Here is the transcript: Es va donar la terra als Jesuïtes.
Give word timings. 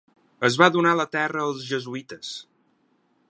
Es 0.47 0.55
va 0.61 0.69
donar 0.75 0.93
la 0.99 1.05
terra 1.17 1.45
als 1.49 1.61
Jesuïtes. 1.73 2.35